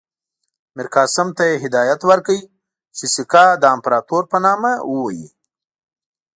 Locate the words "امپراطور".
3.75-4.23